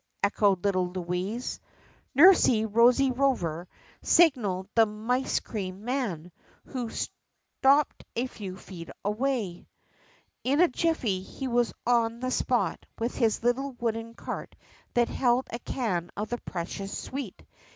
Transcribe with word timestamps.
echoed 0.23 0.63
little 0.65 0.87
Louise. 0.91 1.59
Nursie 2.17 2.65
Rosie 2.65 3.11
Rover 3.11 3.67
signaled 4.01 4.67
the 4.73 4.87
mice 4.87 5.39
cream 5.39 5.85
man, 5.85 6.31
who 6.65 6.89
stopped 7.61 8.03
a 8.15 8.25
few 8.25 8.57
feet 8.57 8.89
away. 9.05 9.67
In 10.43 10.59
a 10.59 10.67
jiffy 10.67 11.21
he 11.21 11.47
was 11.47 11.71
on 11.85 12.19
the 12.19 12.31
spot 12.31 12.83
with 12.97 13.13
his 13.15 13.43
little 13.43 13.73
wooden 13.73 14.15
cart 14.15 14.55
that 14.95 15.07
held 15.07 15.45
a 15.51 15.59
can 15.59 16.09
of 16.17 16.29
the 16.31 16.39
precious 16.45 16.97
sweet. 16.97 17.43